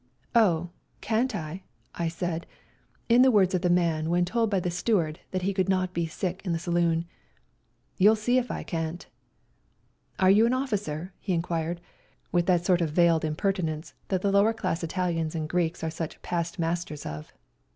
[0.35, 1.61] "Oh, can't I?"
[1.93, 2.47] I said
[3.07, 5.93] (in the words of the man when told by the steward that he could not
[5.93, 7.05] be sick in the saloon),''
[7.99, 9.05] you'll see if I can't.""
[10.19, 11.81] Are you an officer?" he inquired,
[12.31, 16.19] with that sort of veiled impertinence that the lower class Italians and Greeks are such
[16.23, 17.31] past masters of.